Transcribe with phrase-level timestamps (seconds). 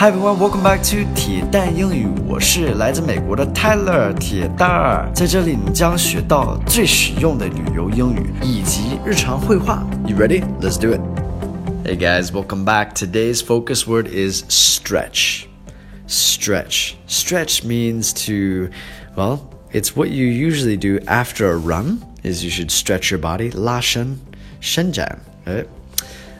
[0.00, 2.08] Hi everyone, welcome back to 铁蛋英语。
[2.26, 9.86] 我是来自美国的 Tyler 铁蛋儿，在这里你将学到最实用的旅游英语以及日常会话。
[10.06, 10.42] You ready?
[10.62, 11.02] Let's do it.
[11.84, 12.94] Hey guys, welcome back.
[12.94, 15.44] Today's focus word is stretch.
[16.06, 16.94] Stretch.
[17.06, 18.70] Stretch means to,
[19.16, 19.40] well,
[19.70, 21.98] it's what you usually do after a run.
[22.22, 23.50] Is you should stretch your body.
[23.54, 24.18] 拉伸，
[24.62, 25.18] 伸展。
[25.44, 25.66] Right?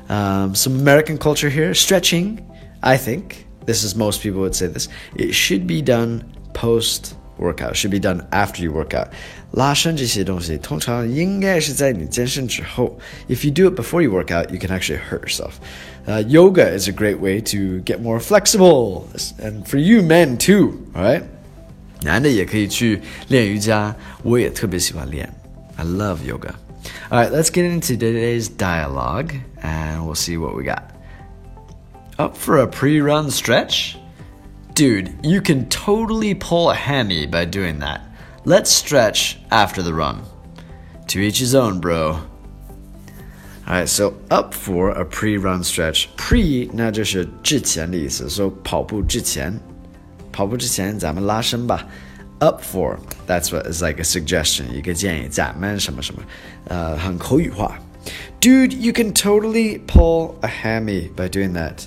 [0.09, 1.75] Um, some American culture here.
[1.75, 2.39] Stretching,
[2.81, 4.88] I think this is most people would say this.
[5.16, 9.10] It should be done post workout, should be done after you work out.
[9.52, 12.98] 拉伸这些东西通常应该是在你健身之后。
[13.30, 15.54] If you do it before you work out, you can actually hurt yourself.
[16.06, 19.08] Uh, yoga is a great way to get more flexible,
[19.40, 20.78] and for you men too.
[20.94, 21.24] All right.
[22.02, 25.28] 男的也可以去练瑜伽，我也特别喜欢练。
[25.78, 26.52] I love yoga.
[27.10, 29.32] All right, let's get into today's dialogue,
[29.62, 30.89] and we'll see what we got.
[32.20, 33.98] Up for a pre run stretch?
[34.74, 38.02] Dude, you can totally pull a hammy by doing that.
[38.46, 40.22] Let's stretch after the run.
[41.08, 42.20] To each his own, bro.
[43.68, 46.08] Alright, so up for a pre-run stretch.
[46.16, 49.60] Pre 那就是之前的意思，so 跑步之前，
[50.32, 51.84] 跑步之前咱们拉伸吧。
[52.38, 56.22] Up for that's what is like a suggestion，一个建议，咱们什么什么，
[56.68, 57.80] 呃，很口语化。
[58.40, 61.86] Dude, you can totally pull a hammy by doing that.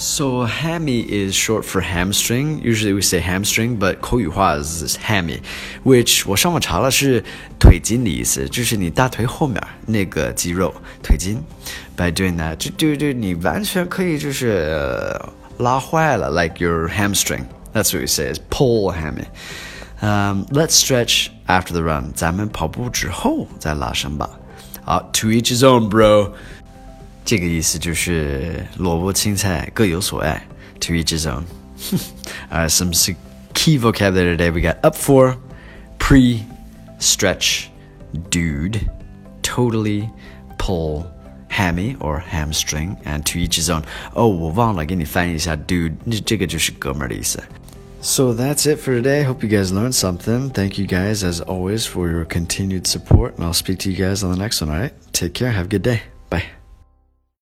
[0.00, 2.60] So hammy is short for hamstring.
[2.62, 5.40] Usually we say hamstring, but 口语化 is hammy,
[5.84, 7.24] which 我上网查了是
[7.58, 11.42] 腿筋的意思，就是你大腿后面那个肌肉腿筋。
[11.96, 15.18] By doing that，就就就你完全可以就是
[15.56, 17.46] 拉坏了，like your hamstring.
[17.72, 19.24] That's what we say is pull hammy.
[20.02, 22.12] Um, let's stretch after the run.
[22.14, 24.28] 咱们跑步之后再拉伸吧。
[24.84, 26.32] 好，to each his own, bro.
[27.24, 30.46] 这个意思就是萝卜青菜各有所爱，
[30.80, 31.42] to each his own.
[32.50, 32.92] Alright, some
[33.52, 34.50] key vocabulary today.
[34.50, 35.36] We got up for,
[35.98, 36.44] pre,
[36.98, 37.68] stretch,
[38.30, 38.88] dude,
[39.42, 40.08] totally,
[40.58, 41.06] pull,
[41.48, 43.82] hammy or hamstring, and to each his own.
[44.14, 45.92] 哦，我忘了给你翻译一下，dude，
[46.24, 47.42] 这个就是哥们儿的意思。
[48.02, 49.24] So that's it for today.
[49.24, 50.50] Hope you guys learned something.
[50.50, 54.22] Thank you guys, as always, for your continued support, and I'll speak to you guys
[54.22, 54.92] on the next one, alright?
[55.12, 55.50] Take care.
[55.50, 56.02] Have a good day.
[56.30, 56.44] Bye.